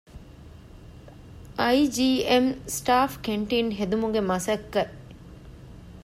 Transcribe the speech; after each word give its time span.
އައި.ޖީ.އެމް 1.59 2.49
ސްޓާފް 2.75 3.17
ކެންޓީން 3.25 3.69
ހެދުމުގެ 3.77 4.21
މަސައްކަތް 4.29 4.95